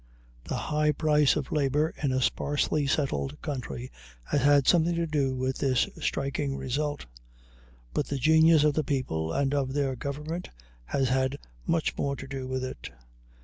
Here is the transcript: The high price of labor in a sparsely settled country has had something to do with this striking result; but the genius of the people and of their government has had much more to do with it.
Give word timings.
The 0.45 0.55
high 0.55 0.93
price 0.93 1.35
of 1.35 1.51
labor 1.51 1.93
in 2.01 2.11
a 2.11 2.23
sparsely 2.23 2.87
settled 2.87 3.39
country 3.43 3.91
has 4.23 4.41
had 4.41 4.67
something 4.67 4.95
to 4.95 5.05
do 5.05 5.35
with 5.35 5.59
this 5.59 5.87
striking 5.99 6.57
result; 6.57 7.05
but 7.93 8.07
the 8.07 8.17
genius 8.17 8.63
of 8.63 8.73
the 8.73 8.83
people 8.83 9.31
and 9.31 9.53
of 9.53 9.73
their 9.73 9.95
government 9.95 10.49
has 10.85 11.09
had 11.09 11.37
much 11.67 11.95
more 11.99 12.15
to 12.15 12.25
do 12.25 12.47
with 12.47 12.63
it. 12.63 12.89